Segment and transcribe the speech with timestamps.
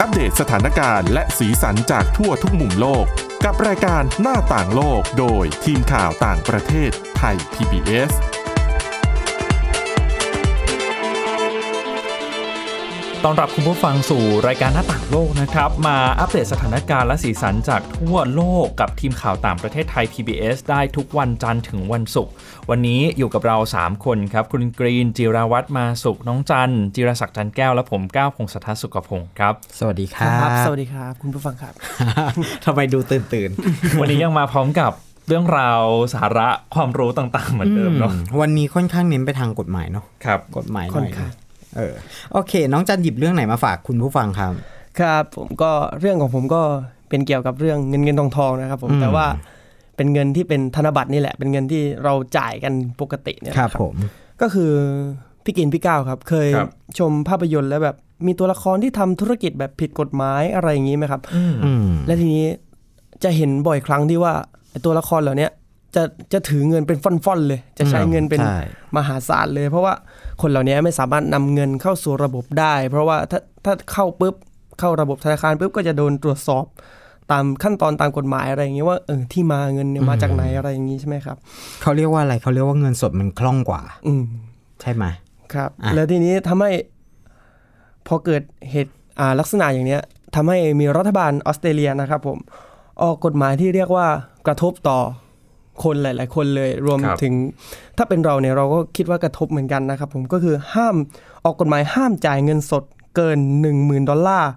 [0.00, 3.04] อัปเดตสถานการณ์และสีสันจากทั่วทุกมุมโลก
[3.44, 8.12] กับรายการหน้าต่างโลกโดยทีมข่าวต่างประเทศไทย PBS
[13.26, 22.32] ต้อนรับคุณผู้ฟังสู่รายการหน้าต่างโลกนะครับ มาอัปเดตสถานการณ์และสีสันจากทั่วโลกกับทีมข่าวต่างประเทศไทย PBS ได้ทุกวันจันทร์ถึงวันศุกร์
[22.70, 31.72] วันนี้อยู่กับเรา 3 คนครับ คุณกรีน จิราวัตรมาสุขน้องจันจิรศักดิ์จันแก้ว และผมก้าวพงศธรสุขพงศ์ครับ สวัสดีครับ สวัสดีครับ คุณผู้ฟังครับ
[32.64, 33.50] ทำไมดูตื่นตื่น
[34.00, 34.92] วันนี้ยังมาพร้อมกับ
[35.28, 35.82] เรื่องราว
[36.14, 41.30] สาระความรู้ต่างๆ เหมือนเดิมเนาะวันนี้ค่อนข้างเน้นไปทางกฎหมายเนาะครับ กฎหมายหค่น่ออนยข้าง
[41.76, 41.94] เออ
[42.32, 44.52] โอเค น้องจันหยิบเรื่องไหนมาฝากคุณผู้ฟังครับ
[45.00, 45.70] ครับ ผมก็
[46.00, 46.62] เรื่องของผมก็
[47.08, 49.26] เป็นเกี่ยวกับเรื่องเงินเงินทองทองนะครับ ผมอืมแต่ว่า
[49.96, 53.94] เป็นเงินที่เป็นธนบัตรนี่แหละ เป็นเงินที่เราจ่ายกันปกติเนี่ยครับนะผม
[54.40, 54.72] ก็คือ
[55.44, 62.46] พี่กินพี่ก้าวครับ เคยครับชมภาพยนตร์แล้วแบบมีตัวละครที่ทำธุรกิจแบบผิดกฎหมายอะไรอย่างนี้ไหมครับอืมอืมและทีนี้
[63.24, 64.32] จะเห็นบ่อยครั้งที่ว่า
[64.70, 65.50] ไอ้ตัวละครเหล่าเนี้ย
[65.94, 68.60] จะจะถือเงินเป็นฟ่อนๆเลย จะใช้เงินเป็นใช่
[68.96, 69.94] มหาศาลเลย เพราะว่า
[70.42, 74.34] คนเหล่านี้ไม่สามารถนำเงินเข้าสู่ระบบได้ เพราะว่าถ้าถ้าเข้าปุ๊บ
[74.80, 76.64] เข้าระบบธนาคารปุ๊บก็จะโดนตรวจสอบ
[77.30, 81.36] ตามขั้นตอนตามกฎหมายอะไรอย่างเงี้ยว่าเออที่มาเงินเนี่ยมาจากไหนอะไรอย่างงี้ใช่ไหมครับ
[81.82, 84.22] เขาเรียกว่าอะไรเขาเรียกว่าเงินสดมันคล่องกว่า อืม
[84.80, 85.04] ใช่ไหม
[85.54, 86.70] ครับอะแล้วทีนี้ทำให้
[88.06, 90.02] พอเกิดเหตุอ่าลักษณะอย่างเนี้ย
[90.34, 92.38] ทำให้มีรัฐบาลออสเตรเลียนะครับผม
[93.02, 94.06] ออกกฎหมายที่เรียกว่า
[94.46, 94.98] กระทบต่อ
[95.84, 97.34] คนหลาย ๆ คนเลยรวมครับถึง
[97.96, 100.96] ถ้าเป็นเราเนี่ยเราก็คิดว่ากระทบเหมือนกันนะครับผมก็คือห้าม
[101.44, 102.84] ออกกฎหมายห้ามจ่ายเงินสด
[103.16, 103.38] เกิน
[103.74, 104.50] 10,000 ดอลลาร์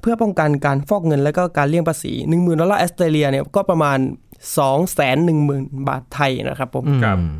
[0.00, 3.98] เพื่อป้องกันการฟอกเงินและก็การเลี่ยงภาษี 10,000ดอลลาร์ออสเตรเลียเนี่ยก็ประมาณ
[4.72, 7.32] 210,000 บาทไทยนะครับผมครับอืม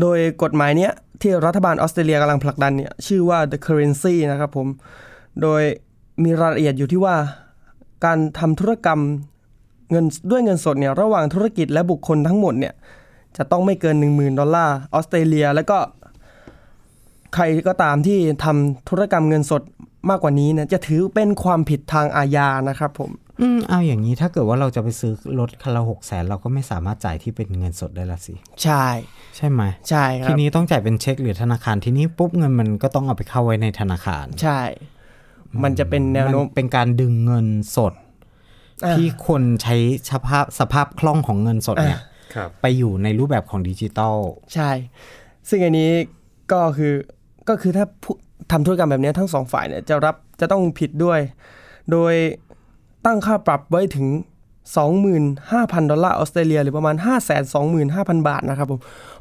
[0.00, 4.66] โดยกฎหมายเนี้ยที่รัฐบาลออสเตรเลียกำลังผลักดันเนี่ยชื่อว่า the currency นะครับผม
[5.42, 5.62] โดย
[6.24, 7.16] มีรายละเอียดอยู่ที่ว่า
[8.04, 9.00] การทำธุรกรรม
[9.90, 12.74] เงินด้วยเงินสดเนี่ยระหว่างธุรกิจและบุคคลทั้งหมดเนี่ย
[13.36, 15.78] จะต้องไม่เกิน 10,000 ดอลลาร์ออสเตรเลีย แล้วก็
[17.34, 19.62] ใครก็ตามที่ทำธุรกรรมเงินสด
[20.08, 23.10] มากกว่านี้เนี่ยจะถือเป็นความผิดทางอาญานะครับผม
[23.40, 28.84] อืมเอาอย่างนี้ถ้าเกิดว่าเราจะไปซื้อรถคันละหกแสนเราก็ไม่สามารถจ่ายที่เป็นเงินสดได้ละสิ ใช่
[29.36, 34.60] ใช่ไหมใช่คทีรับนี้ต้องจ่ายเป็นเช็คหรือธนาคารทีนี้ปุ๊บเงินมันก็ต้องเอาไปเข้าไว้ในธนาคาร ใช่
[35.62, 37.92] มันจะเป็นแนวโน้มมันเป็นการดึงเงินสด
[38.84, 39.76] อ่าที่คนใช้
[40.10, 42.00] สภาพสภาพคล่องของเงินสดเนี่ย
[42.34, 44.18] ครับไปอยู่ในรูปแบบของดิจิตอล
[44.54, 44.70] ใช่
[45.48, 45.90] ซึ่งอันนี้
[46.52, 46.94] ก็คือ
[47.48, 48.14] ก็คือถ้าผู้
[48.50, 51.20] ทำธุรกรรมแบบนี้ทั้งสองฝ่ายเนี่ยจะรับจะต้องผิดด้วย
[51.90, 52.14] โดย
[53.06, 54.06] ตั้งค่าปรับไว้ถึง
[54.74, 56.96] 25,000 ดอลลาร์ออสเตรเลีย หรือประมาณ
[57.62, 58.80] 525,000 บาทนะครับผม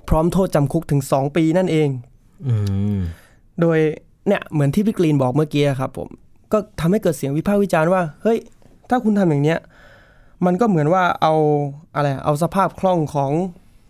[0.10, 1.90] พร้อมโทษจำคุกถึง 2 ปีนั่นเอง
[2.48, 2.56] อื
[2.96, 3.00] ม
[3.62, 3.80] โดย
[4.28, 6.08] เนี่ยเหมือนที่พี่กรีนบอกเมื่อกี้ครับผม
[6.52, 8.38] ก็ทำให้เกิดเสียงวิพากษ์วิจารณ์ว่า เฮ้ย
[8.90, 9.60] ถ้าคุณทำอย่างเนี้ย
[10.46, 11.34] มันก็เหมือนว่าเอา
[11.96, 13.32] อะไรเอาสภาพคล่องของ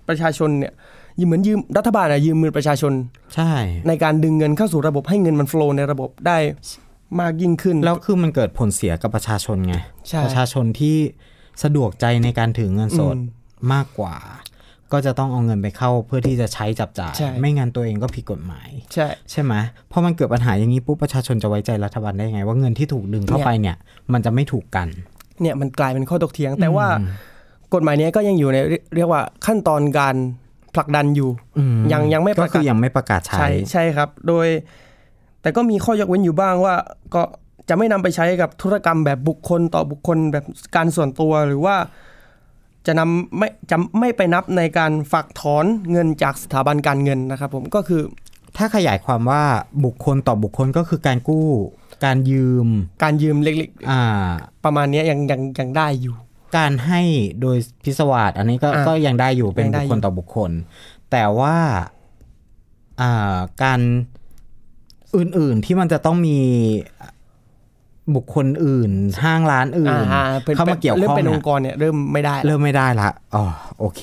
[0.08, 0.74] ประชาชนเนี่ย
[1.20, 2.94] ยืมเหมือนยืมรัฐบาลอะยืมมือประชาชน
[3.36, 3.52] ใช่
[3.88, 6.38] ในการดึงเงินเข้าสู่ระบบให้เงินมันโฟล์ในระบบได้
[7.20, 9.76] มากยิ่งขึ้น แล้วคือมันเกิดผลเสียกับประชาชนไง
[10.10, 10.98] ใช่ประชาชนที่
[11.64, 14.16] สะดวกใจในการถือเงินสดอืมมากกว่า
[14.92, 19.54] ก็จะต้องเอาเงินไปเข้าเพื่อที่จะใช้จับจ่ายใช่ไม่งั้นตัวเองก็ผิดกฎหมาย ใช่ ใช่ไหม
[19.92, 23.78] พอมันเกิดปัญหาอย่างนี้ปุ๊บประชาชนจะไว้ใจรัฐบาลได้ไง ว่าเงินที่ถูกดึงเข้าไปเนี่ย
[24.14, 24.88] มันจะไม่ถูกกัน
[25.42, 26.88] เนี่ยมันกลายเป็นข้อตกเถียง แต่ว่า
[27.74, 30.16] กฎหมายเนี้ยก็ยังอยู่ในเรีเรียกว่าขั้นตอนการ
[30.76, 34.48] ผลักดันอยู่อืมยังยังไม่ปก็ระคืกาศอยังไม่ประกาศใช้ใช่ใช่ครับ โดย
[35.42, 36.76] แต่ก็มีข้อยกเว้นอยู่บ้างว่า
[37.14, 37.22] ก็
[37.70, 40.46] จะไม่นำไปใช้กับธุรกรรมแบบบุคคลต่อบุคคลแบบ
[40.76, 41.76] การส่วนตัวหรือว่า
[42.88, 48.02] จะนำไม่จะไม่ไปนับในการฝากถอนเงินจากสถาบันการเงินนะครับ ผมก็คือ
[48.58, 49.44] ถ้าขยายความว่า
[49.86, 51.48] บุคคลต่อบุคคลก็คือการกู้
[52.06, 52.68] การยืม
[53.04, 56.16] การยืมเล็กอ่าๆประมาณเนี้ยยังยังยังได้อยู่
[56.58, 57.02] การให้
[57.42, 60.52] โดยพิศวาสอันนี้ก็อะก็ยังได้อยู่เป็นยังได้บุคอยู่คลต่อบุคคล
[61.12, 61.56] แต่ว่า
[63.02, 63.80] อ่าการ
[65.18, 66.40] อื่นๆที่มันจะต้องมี
[68.16, 68.92] บุคคลอื่น
[69.24, 73.44] ห้างร้านอื่นอ่าป็นเข้ามาเกี่ยวเริ่มข้องเป็นอเนี่งยค์กรเนี่ยเริ่มไม่ได้แล้วเริ่มไม่ได้ละอ๋อ
[73.80, 74.02] โอเค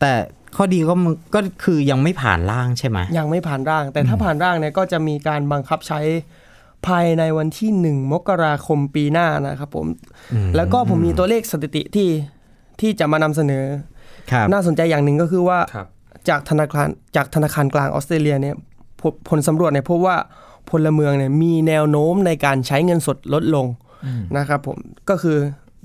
[0.00, 0.12] แต่
[0.56, 6.00] ข้อดีก็มันก็คือยังไม่ผ่านร่างใช่ไหมยังไม่ผ่านร่าง แต่ถ้าผ่านร่างเนี่ยก็จะมีการบังคับใช้
[6.86, 9.86] ภายในวันที่หนึ่งมกราคมปีหน้านะครับผม
[10.56, 12.08] แล้วก็ผมมีตัวเลขสถิติที่
[12.80, 13.64] ที่จะมานำเสนอ
[14.32, 15.86] ครับน่าสนใจอย่างหนึ่งก็คือว่าครับ
[16.28, 18.54] จากธนาคารจากธนาคารกลางออสเตรเลียเนี่ย
[19.00, 20.16] ผลผลสำรวจเนี่ยพบว่า
[20.70, 23.66] พลเมืองเนี่ยมีแนวโน้มในการใช้เงินสดลดลง
[24.36, 24.76] นะครับผม
[25.08, 25.36] ก็คือ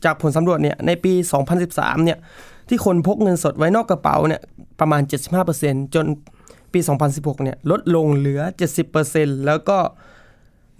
[0.06, 1.14] จากผลสำรวจเนี่ยในปี
[1.60, 2.18] 2013 เนี่ย
[2.70, 4.42] ที่คนพกเงินสดไว้นอกกระเป๋าเนี่ย
[4.80, 5.02] ประมาณ
[5.48, 6.06] 75%จน
[6.74, 6.80] ปี
[7.12, 8.42] 2016 เนี่ยลดลงเหลือ
[8.94, 9.78] 70%แล้วก็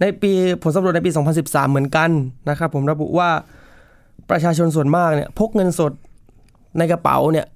[0.00, 1.10] ในปีผลสำรวจในปี
[1.40, 2.10] 2013 เหมือนกัน
[2.48, 3.30] นะครับผมระบุว่า
[4.30, 5.92] ประชาชนส่วนมากเนี่ยพกเงินสด
[6.78, 7.46] ในกระเป๋าเนี่ย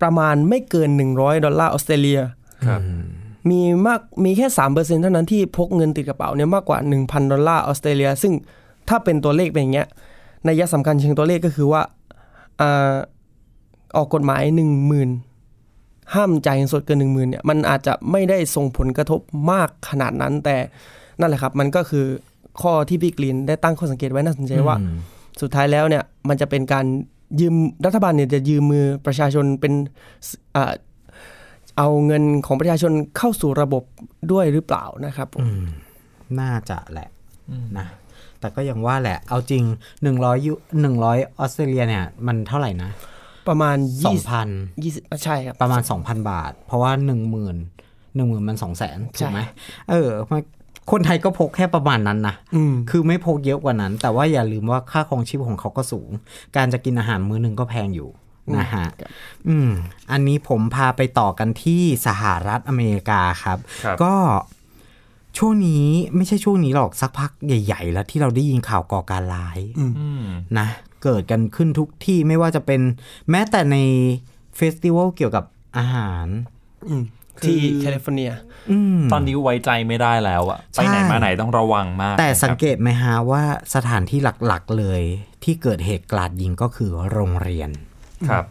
[0.00, 2.20] ประมาณไม่เกิน 100 ดอลลาร์ออสเตรเลีย
[2.66, 2.80] ครับ
[3.50, 8.32] มีมากมีแค่ 3%เท่านั้นที่พกเงินติดกระเป๋าเนี่ยมากกว่า 1,000 ดอลลาร์ออสเตรเลีย ซึ่ง
[8.88, 9.88] ถ้าเป็นตัวเลขเป็นอย่างเงี้ย
[10.44, 11.82] ในยยะสำคัญเชิงตัวเลขก็คือว่า
[12.60, 12.94] อา
[13.96, 14.90] ออกกฎหมาย 1
[15.30, 19.20] 0,000 ห้ามจ่ายเงินสดเกินหนึ่งหมื่นเนี่ยมันอาจจะไม่ได้ส่งผลกระทบ
[19.50, 20.56] มากขนาดนั้นแต่
[21.20, 22.06] นั่นแหละครับ มันก็คือ
[22.62, 24.96] ข้อที่พี่กรีนได้ตั้งข้อสังเกตไว้น่าสนใจว่าอืม
[25.42, 26.86] สุดท้ายแล้วเนี่ยมันจะเป็นการ
[27.40, 27.54] ยืม
[27.86, 29.72] รัฐบาลเนี่ยจะยืมมือประชาชนเป็น
[30.56, 30.72] อ่า
[31.78, 33.82] เอาเงินของประชาชนเข้าสู่ระบบ
[34.32, 35.46] ด้วยหรือเปล่านะครับผม
[36.40, 37.08] น่าจะแหละ
[37.78, 37.86] นะ
[38.40, 39.62] แต่ก็ยังว่าแหละ เอาจริง
[40.04, 40.52] 100ยู
[40.94, 42.90] 100ออสเตรเลียเนี่ยมันเท่าไหร่นะ
[43.48, 47.14] ประมาณยี่สิบ2,000ยี่สิบใช่ครับ ประมาณ 2,000 บาท เพราะว่า 1 0,000
[48.18, 49.40] 1 0,000 มัน200,000ถูกไหม
[49.90, 50.40] เออมัน
[50.90, 56.10] คนไทยก็พกแค่ประมาณนั้นนะอืมคือไม่พกเยอะกว่านั้น แต่ว่าอย่าลืมว่าค่าครองชีพของเขาก็สูง
[56.56, 58.10] การจะกินอาหารมื้อหนึ่งก็แพงอยู่
[58.58, 58.86] นะฮะ
[59.48, 59.70] อืม
[60.10, 64.14] อันนี้ผมพาไปต่อกันที่สหรัฐอเมริกาครับครับก็
[65.38, 70.24] ช่วงนี้ไม่ใช่ช่วงนี้หรอกสักพักใหญ่ ๆ แล้วที่เราได้ยินข่าวก่อการร้ายอืม
[70.58, 70.68] นะ
[71.02, 72.80] เกิดกันขึ้นทุกที่ไม่ว่าจะเป็น
[73.30, 73.76] แม้แต่ใน
[74.56, 75.44] เฟสติวัลเกี่ยวกับ
[75.78, 76.26] อาหาร
[76.88, 77.04] อืม
[77.46, 78.30] ที่แคลิฟอร์เนีย
[78.70, 83.42] อืมตอนนี้ไว้ใจไม่ได้แล้วอะไปไหนใช่มาไหนต้องระวังมาก แต่สังนะครับเกตไหมฮะว่า
[83.74, 85.02] สถานที่หลักๆเลย
[85.44, 87.70] ที่เกิดเหตุกราดยิงก็คือโรงเรียน
[88.28, 88.44] ครับ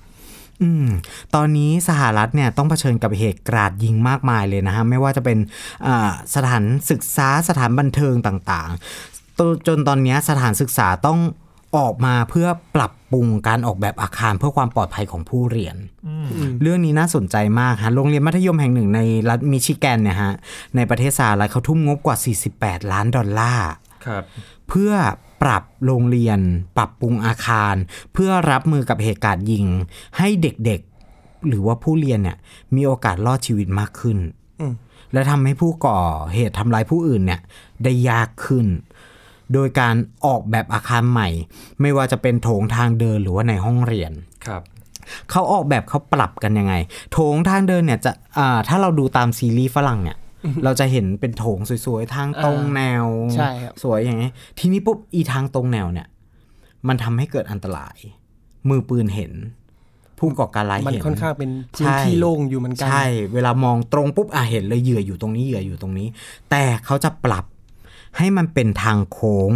[0.64, 0.88] อืม
[1.36, 5.38] ตอนนี้สหรัฐเนี่ยต้องเผชิญกับเหตุกราดยิงมากมายเลยนะฮะ ไม่ว่าจะเป็น
[5.86, 11.20] อ่าสถานศึกษาสถานบันเทิงต่างๆตจนตอนเนี้ยสถานศึกษาต้อง
[11.78, 15.76] ออกมาเพื่อปรับปรุงการออกแบบอาคารเพื่อความปลอดภัยของผู้เรียน
[16.62, 20.34] เรื่องนี้น่าสนใจมากฮะโรงเรียนมัธยมแห่งหนึ่งในรัฐมิชิแกนเนี่ยฮะ
[20.76, 22.18] ในประเทศสหรัฐเขาทุ่มงบกว่า
[22.54, 23.70] 48 ล้านดอลลาร์
[24.06, 24.24] ครับ
[24.70, 24.94] เพื่อ
[25.42, 26.40] ปรับโรงเรียน
[26.78, 27.76] ปรับปรุงอาคาร
[28.14, 29.66] เพื่อรับมือกับเหตุการณ์ยิง
[30.18, 32.38] ให้เด็กๆ หรือว่าผู้เรียนเนี่ย
[32.76, 34.18] มีโอกาสรอดชีวิตมากขึ้น
[34.60, 34.74] อืม
[35.14, 36.00] และทำให้ผู้ก่อ
[36.34, 37.42] เหตุทำร้ายผู้อื่นเนี่ย
[37.84, 38.68] ได้ยากขึ้น
[39.54, 41.30] โดยการออกแบบอาคารใหม่
[41.82, 44.12] ไม่ว่าจะเป็นโถงทางเดินหรือว่าในห้องเรียน
[44.48, 44.62] ครับ
[45.32, 46.74] เขาออกแบบเขาปรับกันยังไง
[47.12, 50.18] โถงทางเดินเนี่ยจะอ่าถ้าเราดูตามซีรีส์ฝรั่งเนี่ย
[50.64, 53.06] เราจะเห็นเป็นโถงสวยๆ ทางตรงแนว
[53.36, 54.30] ใช่ครับสวยอย่างนี้
[54.60, 56.08] ทีนี้ปุ๊บอีทางตรงแนวเนี่ย
[56.88, 57.98] มันทำให้เกิดอันตราย
[58.70, 59.34] มือปืนเห็น
[60.18, 66.08] ผู้ก่อการร้ายมันเห็นค่อนข้างเป็นพื้นใช่ที่โล่งอยู่เหมือนกันใช่ เวลามองตรงปุ๊บอะเห็นเลยเหยื่ออยู่ตรงนี้เหยื่ออยู่ตรงนี้
[66.50, 67.46] แต่เขาจะปรับ
[68.18, 69.52] ให้มันเป็นทางโค้ง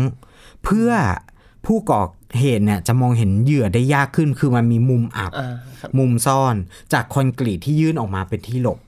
[0.63, 0.91] เพื่อ
[1.65, 2.01] ผู้ก่อ
[2.39, 6.55] เหตุเนี่ยจะมองเห็นเหยื่อได้ยากขึ้น คือมันมีมุมอับอ่าครับ มุมซ่อน
[6.93, 8.79] จากคอนกรีตที่ยื่นออกมาเป็นที่หลบ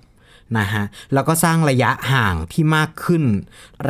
[0.58, 0.84] นะฮะ
[1.14, 3.24] แล้วก็สร้างระยะห่างที่มากขึ้น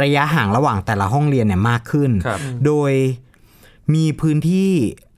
[0.01, 2.91] ระยะห่างระหว่างแต่ละห้องเรียนเนี่ยมากขึ้นครับโดย
[3.93, 4.71] มีพื้นที่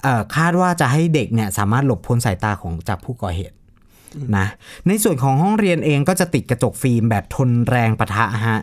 [0.03, 3.55] เอ่อคาดว่าจะให้เด็กเนี่ยสามารถหลบพ้นสายตาของจากผู้ก่อเหตุ
[4.37, 4.47] นะ
[4.87, 8.59] ในส่วนของห้องเรียนเองก็จะติดกระจกฟิล์มแบบทนแรงปะทะฮะ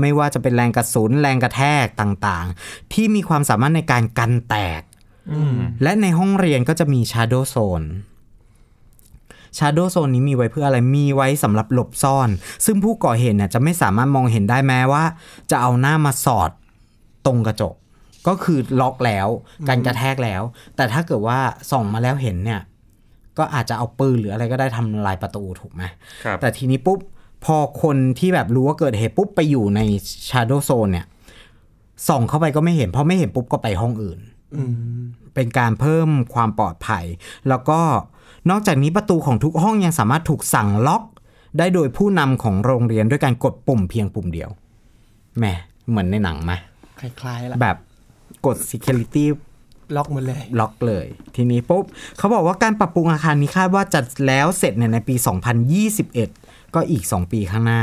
[0.00, 4.82] ไม่ว่าจะเป็นแรงกระสุนแรงกระแทกต่างๆ ที่มีความสามารถในการกันแตก
[5.82, 7.86] และในห้องเรียนก็จะมี Shadow Zone
[9.58, 12.28] Shadow Zone นี้มีไว้เพื่ออะไรมีไว้สำหรับหลบซ่อน
[12.64, 15.04] ซึ่งผู้ก่อเหตุเนี่ยจะไม่สามารถมองเห็นได้แม้ว่า
[15.50, 16.50] จะเอาหน้ามาสอด
[17.26, 17.74] ตรงกระจก
[18.28, 19.28] ก็คือล็อกแล้ว
[19.68, 20.42] กันกระแทกแล้ว
[20.76, 21.38] แต่ถ้าเกิดว่า
[21.70, 22.60] ส่องมาแล้วเห็นเนี่ย
[23.38, 25.82] ก็อาจจะเอาปืนหรืออะไรก็ได้ทำลายประตูถูกไหม
[26.24, 26.98] ครับแต่ทีนี้ปุ๊บ
[27.44, 29.80] พอคนที่แบบรู้ว่าเกิดเหตุปุ๊บไปอยู่ใน
[30.28, 31.06] Shadow Zone เนี่ย
[32.08, 34.20] ส่องเข้าไปก็ไม่เห็นเพราะไม่เห็นปุ๊บก็ไปห้องอื่น
[35.34, 37.04] เป็นการเพิ่มความปลอดภัย
[37.48, 37.80] แล้วก็
[38.50, 41.02] นอกจากนี้ประตูของทุกห้องยังสามารถถูกสั่งล็อก
[41.58, 44.50] ได้โดยผู้นำของโรงเรียนด้วยการกดปุ่มเพียงปุ่มเดียว
[45.38, 45.44] แหม
[45.88, 46.52] เหมือนในหนังไหม
[47.00, 47.76] คล้ายๆละแบบ
[48.46, 49.24] กด security
[49.96, 51.06] ล็อกหมดเลย ล็อกเลย
[51.36, 51.84] ทีนี้ปุ๊บ
[52.18, 55.14] เขาบอกว่าการปรับปรุงอาคารนี้คาดว่าจะแล้วเสร็จเนี่ยในปี
[55.94, 57.82] 2021 ก็อีก 2 ปีข้างหน้า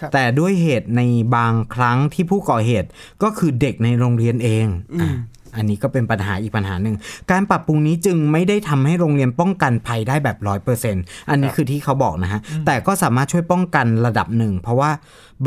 [0.00, 1.00] ครับแต่ด้วยเหตุใน
[1.36, 2.88] บางครั้งที่ผู้ก่อเหตุ
[3.22, 4.66] ก็คือเด็กในโรงเรียนเอง
[5.02, 5.10] อะ
[5.56, 6.96] อันนี้ก็เป็นปัญหาอีกปัญหาหนึ่ง
[7.30, 10.96] การปรับปรุงนี้จึงไม่ได้ทำให้โรงเรียนป้องกันภัยได้แบบร้อยเปอร์เซ็น
[11.28, 14.90] อันนี้คือที่เขาบอกนะฮะ แต่ก็สามารถช่วยป้องกันระดับหนึ่ง เพราะว่า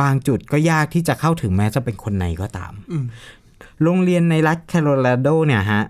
[0.02, 2.72] บางจุดก็ยากที่จะเข้าถึงแม้จะเป็นคนในก็ตาม
[3.84, 5.84] โรงเรียนในรัฐแคโรไลนาเนี่ยฮะ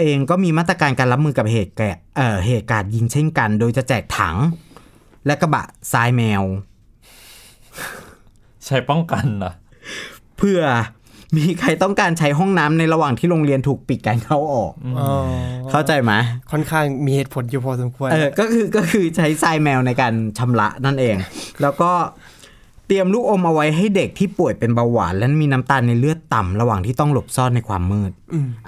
[0.00, 4.36] เองก็มีมาตรการการรับมือกับเหตุแกะเอ่อเหตุการณ์ยิงเช่นกัน โดยจะแจกถัง
[5.26, 6.42] และกระบะทรายแมว
[8.66, 9.52] ใช้ป้องกันเหรอ
[10.38, 10.60] เพื่อ
[11.36, 15.08] มีใครต้องการใช้ห้องน้ำในระหว่างที่โรงเรียนถูกปิดการเข้าออกอ๋อ
[15.70, 16.12] เข้าใจไหม
[16.50, 21.16] ค่อนข้างมีเหตุผลอยู่พอสมควร เออ ก็คือก็คือใช้ทรายแมวในการชำระนั่นเอง
[21.62, 21.92] แล้วก็
[22.86, 28.12] เตรียมลูกอมเอาไว้ให้เด็กที่ป่วยเป็นเบาหวาน และมีน้ำตาลในเลือดต่ำระหว่างที่ต้องหลบซ่อนในความมืด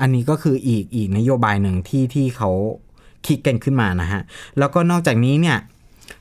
[0.01, 2.51] อันนี้ก็คืออีกอีกนโยบายหนึ่งที่ที่เขา
[3.27, 4.21] คิดกันขึ้นมานะฮะ
[4.59, 5.59] แล้วก็นอกจากนี้เนี่ย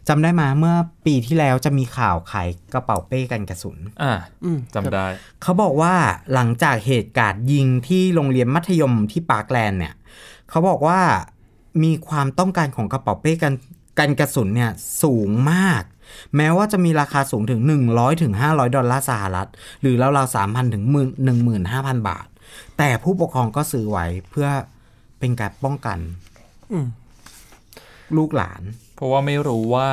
[0.07, 0.75] จำได้มาเมื่อ
[1.05, 4.13] ปีที่แล้วจะมีข่าวขายกระเป๋าเป้กันกระสุน อ่า
[4.43, 5.05] อืมจำได้
[5.41, 5.93] เขาบอกว่า
[6.33, 9.93] หลังจากเหตุการณ์ยิงที่โรงเรียนมัธยมที่ปาร์คแลนด์เนี่ย
[10.49, 10.99] เขาบอกว่า
[11.83, 13.53] มีความต้องการของกระเป๋าเป้กัน
[13.99, 14.71] กันกระสุนเนี่ย
[15.03, 15.83] สูงมาก
[16.35, 17.61] แม้ว่าจะมีราคาสูงถึง
[17.91, 19.47] 100ถึง500ดอลลาร์สหรัฐ
[19.81, 20.83] หรือราวๆ3,000ถึง
[21.47, 22.27] 15,000 บาท
[22.77, 24.47] แต่ผู้ปกครองก็ซื้อไว้เพื่อ
[25.19, 25.99] เป็นการป้องกัน
[26.71, 26.87] อืม
[28.17, 28.61] ลูกหลาน
[28.95, 29.89] เพราะว่าไม่รู้ว่า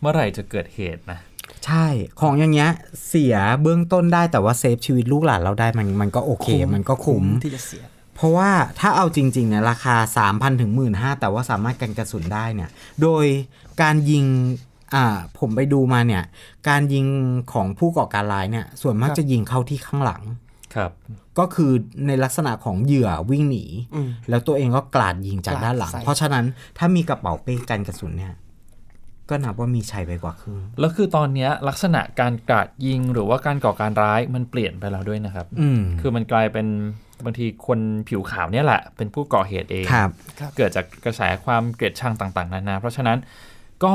[0.00, 1.18] เมื่อไหร่จะเกิดเหตุนะ
[1.66, 1.86] ใช่
[2.20, 2.70] ของอย่างเงี้ย
[3.08, 9.96] เสียเบื้องต้นได้แต่ว่าเซฟชีวิตลูกหลานเราได้มันมันก็โอเค มันก็คุ้มที่จะเสียเพราะว่าถ้าเอาจริงๆเนี่ยราคา
[10.28, 12.70] 3,000 ถึง 15,000แต่ว่าสามารถกันกระสุนได้เนี่ย
[13.02, 13.24] โดย
[13.82, 14.65] การยิงอ่า
[15.38, 16.22] ผมไปดูมาเนี่ย
[16.68, 17.06] การยิง
[17.52, 20.22] ของผู้ก่อการร้ายเนี่ย ส่วนมากครับจะยิงเข้าที่ข้างหลัง
[20.74, 20.90] ครับ
[21.38, 21.72] ก็คือ
[22.06, 23.64] ในลักษณะของเหยื่อวิ่งหนี
[23.94, 26.44] อืมแล้วตัวเองก็กลาดยิงจากกราดด้านหลังใส่เพราะฉะนั้น
[26.78, 28.34] ถ้ามีกระเป๋าเป้กันกระสุนเนี่ย
[29.30, 36.66] ก็นับว่ามีชัยไปกว่าครึ่งแล้วคือตอนเนี้ยลักษณะการกราดยิงหรือว่าการก่อการร้ายมันเปลี่ยนไปแล้วด้วยนะครับอืมคือมันกลายเป็น
[37.24, 37.78] บางทีคน
[38.08, 40.10] ผิวขาวเนี่ยแหละ เป็นผู้ก่อเหตุเองครับ
[40.56, 43.18] เกิดจากกระแสความเกลียดชังต่าง ๆนานาเพราะฉะนั้น
[43.84, 43.94] ก็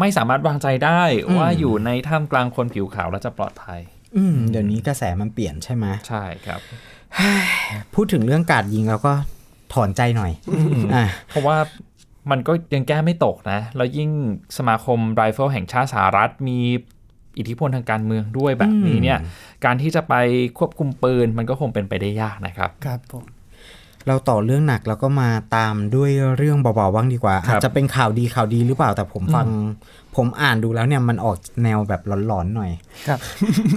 [0.00, 3.80] ไม่สามารถวางใจได้อืมว่าอยู่ในท่ามกลางคนผิวขาวแล้วจะปลอดภัย
[4.16, 6.60] อืมเดี๋ยวนี้กระแสมันเปลี่ยนใช่ไหมใช่ครับ
[7.94, 9.12] พูดถึงเรื่องการยิงเราก็
[9.74, 10.32] ถอนใจหน่อย
[10.94, 11.56] อะเพราะว่า
[12.30, 14.10] มันก็ยังแก้ไม่ตกนะ แล้วยิ่ง
[14.58, 16.58] สมาคมไรเฟิลแห่งชาติสหรัฐมี
[17.38, 19.18] อิทธิพลทางการเมืองด้วยแบบนี้เนี่ย
[19.64, 20.14] การที่จะไป
[20.58, 23.24] ควบคุมปืนมันก็คงเป็นไปได้ยากนะครับ ครับผม
[24.06, 29.46] เราต่อเรื่องหนักแล้วก็มาตามด้วยเรื่องเบาๆบ้างดีกว่าครับอาจจะเป็นข่าวดีข่าวดีหรือเปล่าแต่ผมฟัง
[30.16, 32.70] ผมอ่านดูแล้วเนี่ยมันออกแนวแบบหลอนๆหน่อย
[33.08, 33.18] ครับ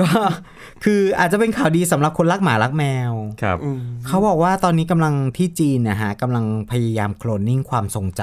[0.01, 0.09] ก็
[0.83, 3.11] คืออาจจะเป็นข่าวดีสำหรับคนรักหมารักแมว
[3.41, 8.21] ครับอืมเขาบอกว่าตอนนี้กำลังที่จีนนะฮะกำลังพยายามโคลนนิ่งความทรงจ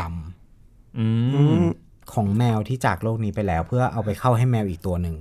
[0.48, 1.64] ำอือืมม
[2.12, 5.16] ของแมวที่จากโลกนี้ไปแล้ว เพื่อเอาไปเข้าให้แมวอีกตัวหนึ่ง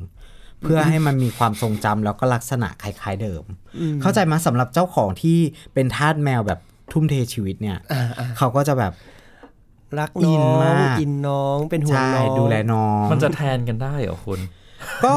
[0.62, 3.43] เพื่อให้มันมีความทรงจำแล้วก็ลักษณะคล้ายๆเดิม
[4.01, 5.38] เข้าใจไหมสำหรับเจ้าของที่
[5.74, 6.59] เป็นทาสแมวแบบ
[6.93, 8.93] ทุ่มเทชีวิตเนี่ยอ่าอ่าเขาก็จะแบบ
[10.00, 14.39] รักอิน้อนงมากอินน้องเป็นห่วงใช่น้องดูแลน้อง มันจะแทนกันได้เหรอคุณ
[15.05, 15.15] ก็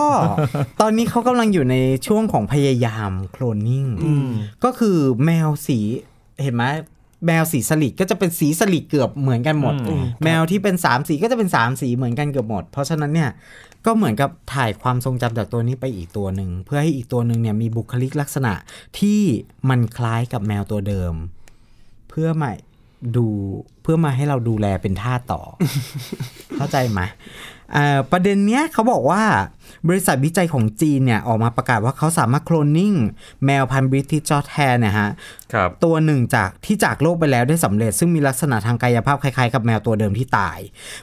[0.80, 1.76] ตอนนี้เขากำลังอยู่ใน
[2.06, 3.84] ช่วงของพยายามโคลนนิ่ง
[4.64, 5.78] ก็คือแมวสี
[6.42, 6.64] เห็นไหม
[7.26, 13.30] แมวสีสลิดก็จะเป็นสีสลิดเกือบเหมือนกันหมดอืมแมวที่เป็นสามสีก็จะเป็นสามสีเหมือนกันเกือบหมด เพราะฉะนั้นเนี่ย
[13.86, 18.52] ก็เหมือนกับถ่ายความทรงจำจากตัวนี้ไปอีกตัวหนึ่ง เพื่อให้อีกตัวหนึ่งเนี่ยมีบุคลิกลักษณะ
[18.98, 19.20] ที่
[19.68, 21.14] มันคล้ายกับแมวตัวเดิม
[22.14, 22.50] เพื่อมา
[23.16, 23.26] ดู
[23.82, 25.40] เพื่อมาให้เราดูแลเป็นท่าสต่อ
[26.56, 27.00] เข้าใจไหม
[27.72, 29.22] เอ่อประเด็นเนี้ยเขาบอกว่า
[29.88, 32.94] บริษัทวิจัยของจีนเนี่ย ออกมาประกาศว่าเขาสามารถโคลนนิ่ง
[33.44, 35.08] แมวพันธุ์บริติชจอร์แทนเนี่ยฮะ
[35.52, 40.58] ครับตัวหนึ่งจากที่จากโลกไปแล้วได้สำเร็จ ซึ่งมีลักษณะทางกายภาพคล้ายๆ กับแมวตัวเดิมที่ตาย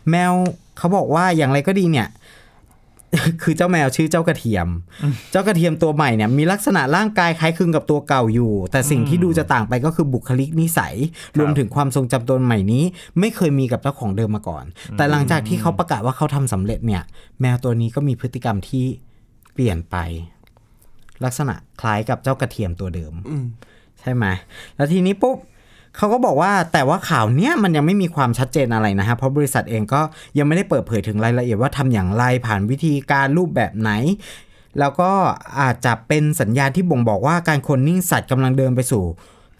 [0.09, 0.33] แมว
[0.77, 2.07] เขาบอกว่าอย่างไรก็ดีเนี่ย
[3.41, 4.67] คือเจ้าแมวชื่อเจ้ากระเทียม
[5.31, 10.95] เจ้ากระเทียมตัวใหม่เนี่ยมีลักษณะร่างกายคล้ายคลึงกับตัวเก่าอยู่ แต่สิ่งที่ดูจะต่างไปก็คือบุคลิกนิสัย
[11.39, 12.83] รวมถึงความทรงจำตัวใหม่นี้
[13.19, 14.65] ไม่เคยมีกับเจ้าของเดิมมาก่อน
[14.97, 17.03] แต่หลังจากที่เขาประกาศว่าเขาทำสำเร็จเนี่ย
[17.41, 18.85] แมวตัวนี้ก็มีพฤติกรรมที่
[19.53, 19.95] เปลี่ยนไป
[21.25, 23.45] ลักษณะคล้ายกับเจ้ากระเทียมตัวเดิมอืม
[23.99, 24.25] ใช่ไหม
[24.75, 25.37] แล้วทีนี้ปุ๊บ
[25.97, 30.01] เขาก็บอกว่าแต่ว่าข่าวเนี้ยมันยังไม่มีความชัดเจนอะไรนะฮะเพราะบริษัทเองก็
[30.37, 33.91] ยังไม่ได้เปิดเผยถึงรายละเอียดว่าทำอย่างไรผ่านวิธีการรูปแบบไหน
[34.79, 35.11] แล้วก็
[35.59, 39.03] อาจจะเป็นสัญญาณที่บ่งบอกว่าการคนนิ่งสัตว์กำลังเดินไปสู่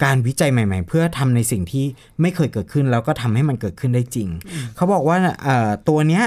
[0.04, 1.84] การวิจัยใหม่ ๆ เพื่อทำในสิ่งที่
[2.20, 4.28] ไม่เคยเกิดขึ้น แล้วก็ทำให้มันเกิดขึ้นได้จริง
[4.76, 6.24] เขาบอกว่าเอ่อตัวเนี้ย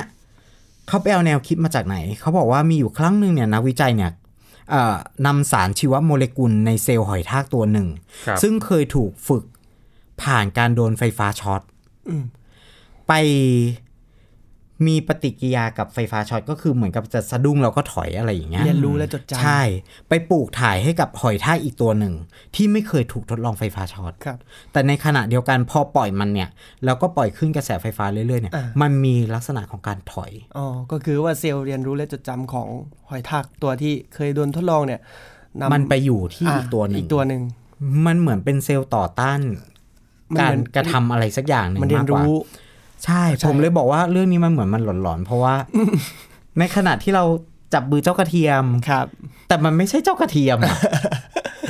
[0.87, 4.11] เขาไปเอาแนวคิดมาจากไหน เขาบอกว่ามีอยู่ครั้งหนึ่งเนี่ยนักวิจัยเนี่ย
[4.69, 4.95] เอ่อ
[5.25, 7.87] นำสารชีวโมเลกุลในเซลล์หอยทากตัวหนึ่ง
[8.27, 9.43] ครับซึ่งเคยถูกฝึก
[10.23, 11.61] ผ่านการโดนไฟฟ้าช็อต
[12.09, 12.23] อืม
[13.07, 13.13] ไป
[14.87, 19.61] มีปฏิกิริยากับไฟฟ้าช็อตก็คือเหมือนกับจะสะดุ้งแล้วก็ถอยอะไรอย่างเงี้ยเรียนรู้และจดจำใช่
[20.09, 22.13] ไปปลูกถ่ายให้กับหอยทากอีกตัวหนึ่ง
[22.55, 24.37] ที่ไม่เคยถูกทดลองไฟฟ้าช็อตครับ
[24.71, 26.49] แต่ในขณะเดียวกันพอปล่อยมันเนี่ย
[26.85, 32.67] แล้วก็ปล่อยขึ้นกระแสไฟฟ้าเรื่อยๆเนี่ยอ่ามันมีลักษณะของการถอยอ๋อก็คือว่าเซลล์เรียนรู้และจดจำของ
[33.09, 34.99] หอยทากตัวที่เคยโดนทดลองเนี่ย
[35.59, 37.41] นำมันไปอยู่ที่ะอีกตัวหนึ่อีงกตัวหนึ่ง
[38.05, 39.72] มันเหมือนเป็นเซลล์ต่อต้านมัน
[40.39, 42.37] กาเหมืรอนกระทำอะไรสักอย่างหนึ่งมันเรียมานกกว่ารู้
[43.05, 45.55] ใช่ใช่ ผมเลยบอกว่าเรื่องนี้มันเหมือนมันหลอนๆเพราะว่า
[46.59, 47.23] ในขณะที่เรา
[47.73, 49.05] จับมือเจ้ากระเทียมครับ
[49.47, 50.77] แต่มันไม่ใช่เจ้ากระเทียมอะ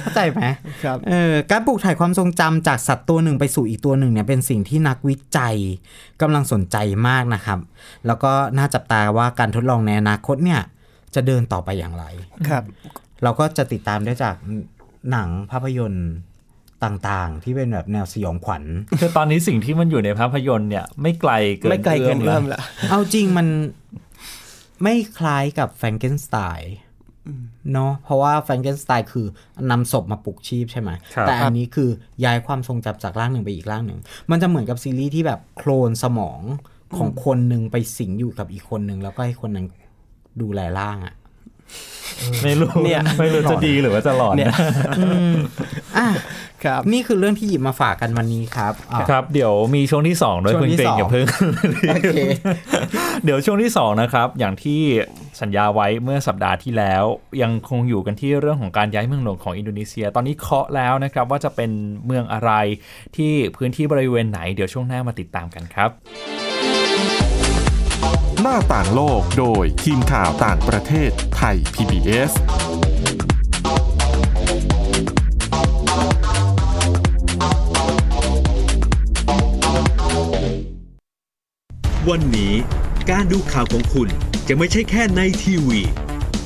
[0.01, 0.41] เข้าใจไหม
[0.83, 5.55] ครับเออการปลูกถ่ายความทรงจำจากสัตว์ตัวหนึ่งไปสู่อีกตัวหนึ่งเนี่ยเป็นสิ่งที่นักวิจัย
[6.21, 6.77] กำลังสนใจ
[7.07, 7.59] มากนะครับ
[8.07, 10.61] แล้วก็น่าจับตาว่าการทดลองในอนาคตเนี่ย
[11.15, 12.05] จะเดินต่อไปอย่างไร
[12.49, 12.63] ครับ
[13.23, 14.35] เราก็จะติดตามได้จาก
[15.11, 16.09] หนังภาพยนตร์
[16.83, 18.63] ต่างๆ ที่เป็นแบบแนวสยองขวัญ
[18.99, 23.47] คือตอนนี้สิ่งที่มันอยู่ในภาพยนตร์เนี่ย ไม่ไกลเกินไม่ไกลเกินแล้เอื้วอมละเอาจริงมัน
[24.83, 26.75] ไม่คล้ายกับแฟรงเกนสไตน์
[27.73, 29.25] เนาะเพราะว่าแฟรงเกนสไตน์คือ
[29.71, 31.89] นำศพมาปลุกชีพใช่ไหมครับแต่อันนี้คือ
[32.25, 33.99] ย้ายความทรงจำจากร่างหนึ่งไปอีกร่างหนึ่ง
[34.31, 36.41] มันจะเหมือนกับซีรีส์ที่แบบโคลนสมอง
[36.97, 39.67] ของคนหนึ่งไปสิงอยู่กับอีกคนหนึ่งแล้วก็ให้คนนั้น
[40.41, 41.13] ดูแลร่างอะ่ะ
[42.43, 44.53] ไม่รู้เนี่ยไม่รู้จะดีหรือว่าจะหลอนเนี่ย
[45.97, 46.07] อะ
[46.63, 51.25] ครับนี่คือเรื่องที่หยิบมาฝากกันวันนี้ครับอะครับ เดี๋ยวมีช่วงที่สองด้วยช่วคุงณที่เกรสงองอย่าเพิ่ง
[51.89, 52.17] โอเค
[53.23, 54.81] เดี๋ยวช่วงที่สองนะครับอย่างที่
[55.41, 57.03] สัญญาไว้เมื่อสัปดาห์ที่แล้ว
[57.41, 61.71] ยังคงอยู่กันที่เรื่องของการย้ายเมืองหลวงของอินโดนีเซีย ตอนนี้เคาะแล้วนะครับว่าจะเป็น
[62.05, 62.51] เมืองอะไร
[63.15, 65.89] ที่พื้นที่บริเวณไหน เดี๋ยวช่วงหน้ามาติดตามกันครับ
[68.43, 72.31] หน้าต่างโลกโดยทีมข่าวต่างประเทศไทย PBS
[82.09, 82.53] วันนี้
[83.11, 84.09] การดูข่าวของคุณ
[84.47, 85.81] จะไม่ใช่แค่ในทีวี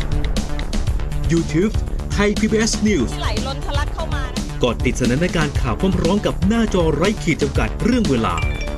[1.33, 1.73] YouTube
[2.17, 8.35] Thai PBS News ไหลล้นทะลักเข้ามานะกดติดสนันในการข่าวพร้อมๆกับหน้าจอไร้ขีดจำกัดเรื่องเวลา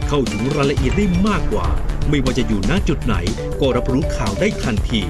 [0.08, 1.66] เข้าถึงรายละเอียดได้มากกว่า
[2.08, 3.14] ไม่ว่าจะอยู่ณจุดไหน
[3.60, 5.00] ก็รับรู้ข่าวได้ทันที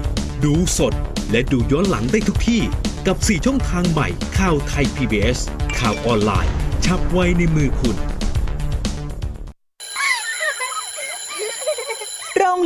[0.44, 0.94] ดูสด
[1.30, 2.62] และดูย้อนหลังได้ทุกที่
[3.06, 5.38] กับ 4 ช่องทางใหม่ข่าวไทย PBS
[5.78, 6.52] ข่าวออนไลน์
[6.84, 7.96] ชับไว้ในมือคุณ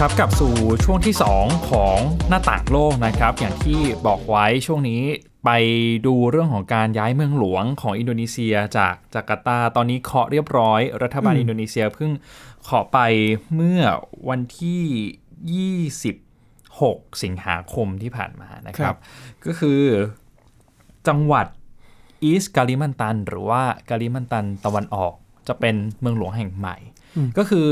[0.00, 0.54] ครับกลับสู่
[0.84, 5.02] ช่วงที่ 2 ของหน้าต่างโลกนะครับ อย่างที่บอกไว้ช่วงนี้
[5.44, 5.50] ไป
[6.06, 12.10] ดูเรื่องของการย้ายเมืองหลวงของอินโดนีเซียจากจาการ์ตาตอนนี้เคาะเรียบร้อย รัฐบาลอินโดนีเซียเพิ่ง
[12.62, 12.98] เคาะไป
[13.54, 13.80] เมื่อ
[14.28, 14.82] วันที่
[16.60, 18.98] 26 สิงหาคมที่ผ่านมานะคครัรับบ
[19.46, 19.80] ก็คือ
[21.08, 21.46] จังหวัด
[22.22, 25.14] อีสกาลิมันตัน หรือว่ากาลิมันตันตะวันออก
[25.48, 26.76] จะเป็นเมืองหลวงแห่งใหม่
[27.38, 27.68] ก็คือ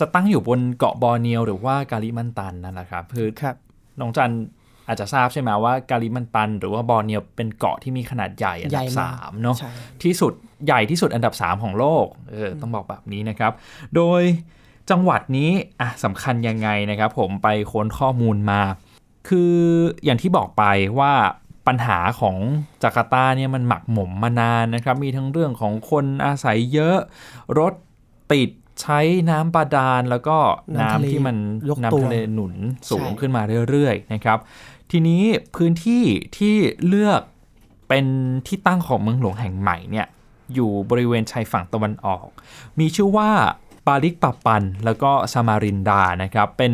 [0.00, 3.56] จะตั้งอยู่บนเกาะบอร์เนียวหรือว่ากาลิมันตันนั่นแหละครับคือครับ
[4.00, 4.32] น้องจัน
[4.86, 9.70] อาจจะทราบใช่ไหมว่ากาลิมันตัน หรือว่าบอร์เนียวเป็นเกาะที่มีขนาดใหญ่อันใหญ่ดับมากสามเนาะใช่
[10.02, 10.32] ที่สุด
[10.66, 13.52] ใหญ่ที่สุดอันดับ 3 ของโลกเออต้องบอกแบบนี้นะครับ
[13.96, 14.22] โดย
[14.90, 18.60] จังหวัดนี้อะสำคัญยังไงนะครับ ผมไปค้นข้อมูลมา
[19.28, 19.54] คือ
[20.04, 20.64] อย่างที่บอกไป
[20.98, 21.12] ว่า
[21.66, 22.36] ปัญหาของ
[22.82, 26.98] จาการ์ตาเนี่ยมันหมักหมมมานานนะครับ มีทั้งเรื่องของคนอาศัยเยอะ
[27.58, 27.74] รถ
[28.32, 30.36] ติด ใช้น้ำบาดาลแล้วก็
[30.76, 31.36] น้ำทะเลน้ำที่มัน
[31.68, 32.54] ยกตัวน้ำทะเลหนุน
[32.90, 34.38] สูงใช่ขึ้นมาเรื่อยๆนะครับ
[34.90, 35.22] ทีนี้
[35.56, 36.04] พื้นที่
[36.36, 36.54] ที่
[36.88, 37.20] เลือก
[37.88, 38.06] เป็น
[38.46, 40.06] ที่ตั้งของเมืองหลวงแห่งใหม่เนี่ย
[40.54, 42.26] อยู่บริเวณชายฝั่งตะวันออก
[42.78, 43.30] มีชื่อว่า
[43.86, 46.72] ปาลิกปาปัน แล้วก็ซามารินดานะครับเป็น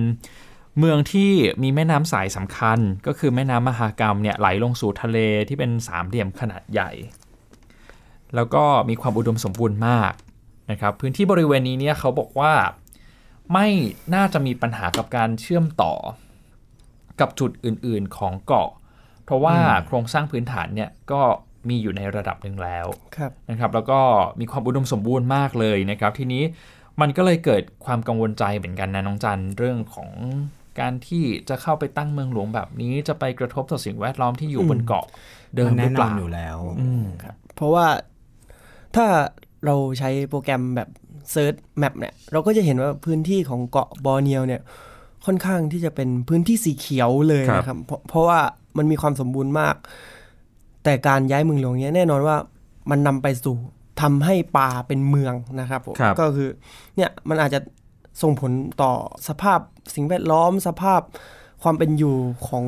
[0.78, 1.30] เมืองที่
[1.62, 6.90] มีแม่น้ำสายสำคัญ ก็คือแม่น้ำมหากรรมเนี่ยไหลลงสู่ทะเลที่เป็นสามเหลี่ยมขนาดใหญ่
[8.34, 10.12] แล้วก็มีความอุดมสมบูรณ์มาก
[10.70, 12.52] นะครับพื้นที่บริเวณนี้เนี่ยเขาบอกว่า
[13.52, 13.68] ไม่
[14.14, 15.94] น่าจะมีปัญหากับการเชื่อมต่อ
[17.20, 18.68] กับจุดอื่นๆของเกาะ
[19.24, 21.20] เพราะว่าโครงสร้างพื้นฐานเนี่ยก็
[21.68, 24.00] มีอยู่ในระดับหนึ่งแล้วครับนะครับ แล้วก็
[24.40, 26.42] มีความอุดมสมบูรณ์มากเลยนะครับ ทีนี้
[27.00, 30.10] มันก็เลยเกิดความกังวลใจเหมือนกันนะน้องจันเรื่องของ
[30.80, 35.06] การที่จะเข้าไปตั้งเมืองหลวงแบบนี้จะไปกระทบต่อสิ่งแวดล้อมที่อยู่บนเกาะ
[35.56, 37.04] เดิมมันหรืแน่นอนอยู่แล้วอืม
[37.54, 37.86] เพราะว่า
[38.96, 39.06] ถ้า
[39.66, 40.88] เราใช้โปรแกรมแบบ
[41.30, 44.60] search map เนี่ยเราก็จะเห็นว่าพื้นที่ของเกาะบอร์เนียวเนี่ย
[45.26, 48.40] ค่อนข้างที่จะเป็นพื้นที่สีเขียวเลยครับนะครับเพราะเพราะว่า
[48.78, 49.74] มันมีความสมบูรณ์มาก
[50.84, 52.36] แต่การย้ายเมืองหลวงเนี้ยแน่นอนว่า
[52.90, 53.56] มันนำไปสู่
[54.02, 56.48] ทำให้ป่าเป็นเมืองนะครับผมครับก็คือ
[56.96, 57.60] เนี่ยมันอาจจะ
[58.22, 58.92] ส่งผลต่อ
[59.28, 59.60] สภาพ
[59.94, 61.00] สิ่งแวดล้อมสภาพ
[61.64, 62.16] ความเป็นอยู่
[62.48, 62.64] ของ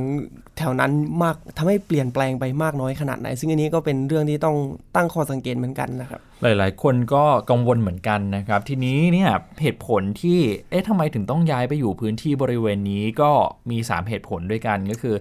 [0.59, 4.57] แถวนั้นมากทำให้เปลี่ยนแปลงไปมากน้อยขนาดไหน ซึ่งอันนี้ก็เป็นเรื่องที่ต้อง
[4.95, 9.31] ตั้งข้อสังเกตเหมือนกันนะครับ หลาย ๆ คนก็กังวลเหมือนกันนะครับ ทีนี้เนี่ย
[9.63, 10.39] เหตุผลที่
[10.71, 13.31] เอ๊ะทำไมถึงต้องย้ายไปอยู่พื้นที่บริเวณนี้ก็
[13.71, 15.17] มี 3 เหตุผลด้วยกันก็คือ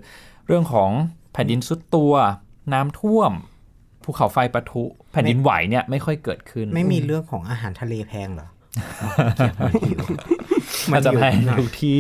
[0.47, 0.89] เรื่องของ
[1.33, 2.13] แผ่นดินซุดตัว
[2.73, 3.31] น้ำท่วม
[4.03, 8.47] ภูเขาไฟปะทุ แผ่นดินไหวเนี่ยไม่ค่อยเกิดขึ้น ไม่มีเรื่องของอาหารทะเลแพงเหรอ
[10.91, 11.99] มันจะแพงทุกที่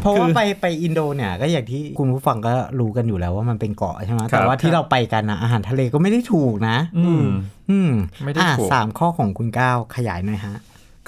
[0.00, 7.28] เพราะว่าไปไปอินโดเนี่ยก็อย่างที่คุณผู้ฟังก็รู้กันอยู่แล้วว่ามันเป็นเกาะใช่ไหมแต่ว่าที่เราไปกันนะอาหารทะเลก็ไม่ได้ถูกนะ อืม
[7.70, 7.92] อืม
[8.24, 10.56] ไม่ได้อะถูกสามข้อของคุณก้าวขยายหน่อยฮะ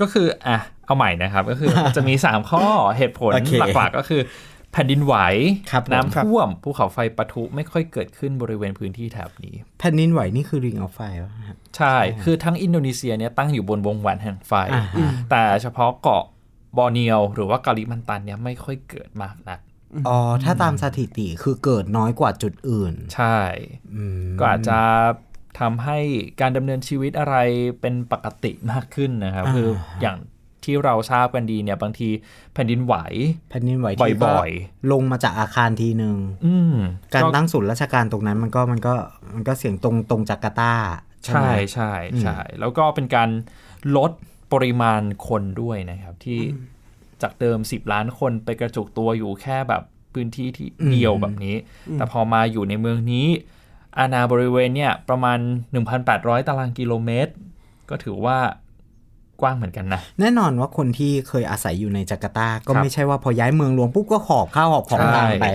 [0.01, 2.65] ก็คืออะเอาใหม่นะครับ ก็คือจะมี 3 ข้อ
[2.97, 4.21] เหตุผลโอเคหลักๆก็คือ
[4.73, 5.15] แผ่นดินไหว
[5.71, 16.25] ครับผมน้ำท่วมภูเขาไฟปะทุไม่ค่อยเกิดขึ้นบริเวณพื้นที่แถบนี้ แผ่นดินไหวนี่คือริงเอาไฟวะครับใช่ คือทั้งอินโดนีเซียเนี่ยตั้งอยู่บนวงแหวนแห่งไฟอ่าฮะแต่เฉพาะเกาะ
[16.79, 19.61] บอร์เนียว หรือว่ากาลิมันตันเนี่ยไม่ค่อยเกิดมากนัก
[20.09, 23.39] อ๋อ ถ้าตามสถิติคือเกิดน้อยกว่าจุดอื่น ใช่
[23.95, 24.79] อืมก็อาจจะ
[25.61, 25.99] ทำให้
[26.41, 27.37] การดำเนินชีวิตอะไร
[27.81, 29.69] เป็นปกติมากขึ้นนะครับ คือ
[30.03, 30.17] อย่าง
[30.65, 32.09] ที่เราทราบกันดีเนี่ยบางที
[32.55, 32.95] แผ่นดินไหว
[33.51, 36.75] แผ่นดินไหวที่บ่อยก็ลงมาจากอาคารทีหนึ่งอืม
[37.13, 38.95] การก็ตั้งศูนย์ราชการตรงนั้นมันก็มันก็
[39.35, 40.75] มันก็เสียงตรงตรงจาการ์ตา
[41.25, 43.29] ใช่ไหใช่มใช่ใช่แล้วก็เป็นการ
[43.97, 44.11] ลด
[44.53, 46.41] ปริมาณคนด้วยนะครับที่
[47.23, 51.57] จากเดิม 10 ล้านคนไปกระจุกตัวอยู่แค่แบบพื้นที่ที่เดียวแบบนี้
[51.95, 53.27] แต่พอมาอยู่ในเมืองนี้
[53.99, 55.39] อาณาบริเวณเนี่ยประมาณ
[55.93, 57.33] 1,800 ตารางกิโลเมตร
[57.91, 58.39] ก็ถือว่า
[59.43, 65.47] กว้างเหมือนกันนะ แน่นอนว่าคนที่เคยอาศัยอยู่ในจาการ์ตา ก็ครับไม่ใช่ว่าพอย้ายเมืองหลวงปุ๊บก็หอบข้าวหอบของใช่ตามไป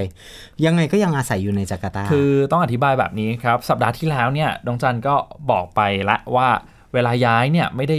[0.65, 5.15] ยังไงก็ยังอาศัยอยู่ในจาการ์ตา คือต้องอธิบายแบบนี้ครับ สัปดาห์ที่แล้วเนี่ยดวงจันทร์ก็
[5.51, 6.47] บอกไปละว่า
[6.93, 7.97] เวลาย้ายเนี่ยไม่ได้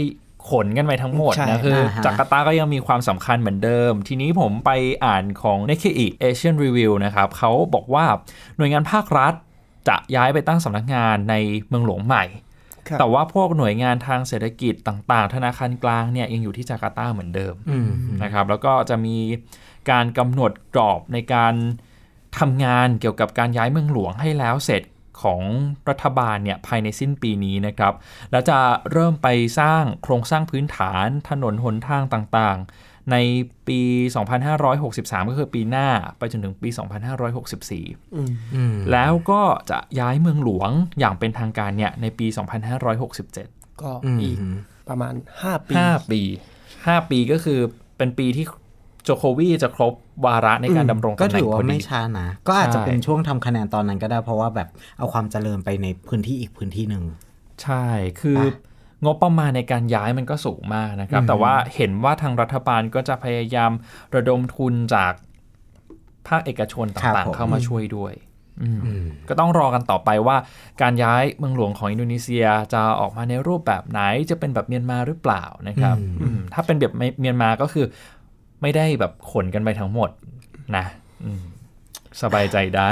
[0.49, 4.71] ขนกันไปทั้งหมดใช่นะคืออ่าฮะจาการ์ตาก็ยังมีความสำคัญเหมือนเดิม ทีนี้ผมไป
[5.05, 8.05] อ่านของ Nikkei Asian Review นะครับเขาบอกว่า
[8.57, 9.33] หน่วยงานภาครัฐ
[9.87, 11.35] จะย้ายไปตั้งสำนักงานใน
[11.67, 12.48] เมืองหลวงใหม่ครับ
[12.99, 17.89] แต่ว่าพวกหน่วยงานทางเศรษฐกิจต่าง ๆ ธนาคารกลางเนี่ยยังอยู่ที่จาการ์ตาเหมือนเดิมอืม
[18.23, 19.17] นะครับ แล้วก็จะมี
[19.91, 21.53] การกำหนดกรอบในการ
[22.39, 24.83] ทำงานเกี่ยวกับการย้ายเมืองหลวงให้แล้วเสร็จ
[25.21, 25.41] ของ
[25.89, 27.93] รัฐบาลเนี่ยภายในสิ้นปีนี้นะครับ
[28.31, 28.59] แล้วจะ
[28.91, 29.27] เริ่มไป
[29.59, 33.15] สร้างโครงสร้างพื้นฐานถนนหนทางต่างๆ ใน
[33.67, 33.79] ปี
[34.55, 36.69] 2563 ก็คือปีหน้าไปจนถึงปี
[37.41, 42.27] 2564อืมอืมแล้วก็จะย้ายเมืองหลวงอย่างเป็นทางการเนี่ยในปี
[43.03, 44.37] 2567 ก็อืมอีก
[44.89, 46.21] ประมาณ 5 ปีห้าปี
[46.87, 47.59] ห้าปีก็คือ
[47.97, 48.45] เป็นปีที่
[49.03, 49.93] โจโควีจะครบ
[50.25, 57.03] วาระในการดำรงก็ตำแหน่ถืงอว่าพอดีไม่ช้านะ ก็อาจจะใช่เป็นช่วงทำคะแนนตอนนั้นก็ได้เพราะว่าแบบเอาความเจริญไปในพื้นที่อีกพื้นที่หนึ่ง
[57.63, 57.85] ใช่
[58.21, 58.37] คือ
[59.05, 63.71] งบประมาณในการย้ายมันก็สูงมากนะครับ แต่ว่าเห็นว่าทางรัฐบาลก็จะพยายาม
[64.15, 65.13] ระดมทุนจาก
[66.27, 68.13] ภาคเอกชนครับต่างผมๆเข้ามาช่วยด้วย
[68.61, 70.37] อืมอืมก็ต้องรอกันต่อไปว่า
[70.81, 77.85] การย้ายเมืองหลวงของอินโดนีเซียจะออกมาในรูปแบบไหนจะเป็นแบบเมียนมาหรือเปล่านะครับอืมถ้าเป็นแบบเมียนมาก็คือ
[78.61, 80.09] ไม่ได้แบบขนกันไปทั้งหมด
[80.77, 80.85] นะ
[81.25, 81.43] อืม
[82.21, 82.87] สบายใจได้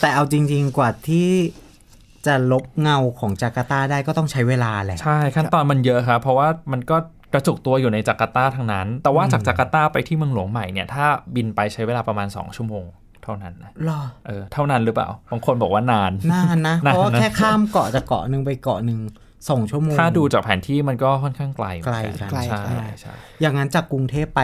[0.00, 1.30] แต่เอาจริง ๆ กว่าที่
[2.26, 6.96] จะลบเงาของจาการ์ตาได้ก็ต้องใช้เวลาแหละ ใช่ ขั้นตอนมันเยอะครับ เพราะว่ามันก็
[7.32, 12.84] กระจุกตัวอยู่ในจาการ์ตาทั้งนั้น แต่ว่าจากจาการ์ตาไปที่เมืองหลวงใหม่เนี่ย ถ้าบินไปใช้เวลาประมาณ 2 ชั่วโมง
[13.24, 19.00] เท่านั้นนะรอเออ เท่านั้นหรือเปล่า บางคนบอกว่านาน นานนะนานนะเพราะว่าแค่ข้ามเกาะจากเกาะหนึ่งไปเกาะหนึ่ง
[19.50, 24.42] สองชั่วโมง ถ้าดูจากแผนที่มันก็ค่อนข้างไกลเหมือนไกลครับใช่ไกลใช่ อย่างนั้นจากกรุงเทพไป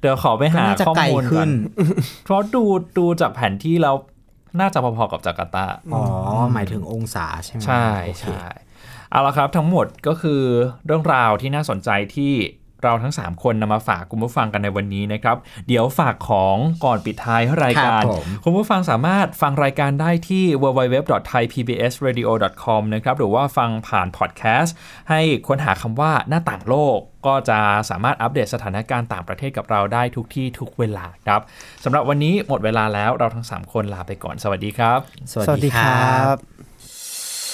[0.00, 1.50] เดี๋ยวขอไปก็หาน่าจะข้อไกลมูลขึ้ก่อนน
[2.24, 2.64] เพราะดู
[2.98, 3.94] ดูจากแผนที่แล้ว
[4.58, 6.02] น่าจะพอๆกับจาการ์ตา อ๋อ
[6.52, 8.46] หมายถึงองศาใช่ไหมใช่โอเคใช่
[9.10, 10.42] เอาละครับทั้งหมดก็คือ
[10.86, 12.32] เรื่องราวที่น่าสนใจที่
[12.82, 15.36] เราทั้ง 3 คนนำมาฝากคุณผู้ฟังกันในวันนี้นะครับ
[15.68, 24.74] เดี๋ยวฝากของก่อนปิดท้ายรายการครับผมคุณผู้ฟังสามารถฟังรายการได้ที่ www.thaipbsradio.com นะครับ หรือว่าฟังผ่านพอดแคสต์
[25.10, 27.58] ให้ค้นหาคำว่าหน้าต่างโลก ก็จะ
[27.90, 31.40] สามารถอัปเดตสถานการณ์ต่างประเทศกับเราได้ทุกที่ทุกเวลาครับ
[31.84, 34.98] สำหรับวันนี้หมดเวลาแล้วเราทั้ง 3 คนลาไปก่อนสวัสดีครับ
[35.32, 36.38] สวัสดีครับบ